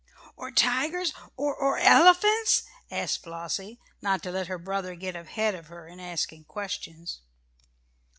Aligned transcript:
"Or 0.35 0.49
tigers 0.49 1.13
or 1.37 1.55
or 1.55 1.77
elephants?" 1.77 2.63
asked 2.89 3.21
Flossie, 3.23 3.79
not 4.01 4.23
to 4.23 4.31
let 4.31 4.47
her 4.47 4.57
brother 4.57 4.95
get 4.95 5.15
ahead 5.15 5.53
of 5.53 5.67
her 5.67 5.87
in 5.87 5.99
asking 5.99 6.45
questions. 6.45 7.21